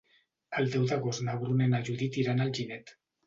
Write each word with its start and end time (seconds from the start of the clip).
El 0.61 0.71
deu 0.75 0.87
d'agost 0.91 1.23
na 1.27 1.35
Bruna 1.43 1.67
i 1.69 1.73
na 1.75 1.83
Judit 1.91 2.19
iran 2.25 2.41
a 2.41 2.47
Alginet. 2.49 2.95